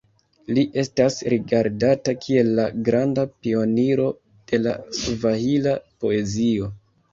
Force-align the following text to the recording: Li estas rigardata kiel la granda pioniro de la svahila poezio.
Li 0.57 0.61
estas 0.83 1.17
rigardata 1.33 2.15
kiel 2.23 2.49
la 2.61 2.65
granda 2.89 3.27
pioniro 3.43 4.09
de 4.55 4.63
la 4.65 4.75
svahila 5.03 5.79
poezio. 6.03 6.75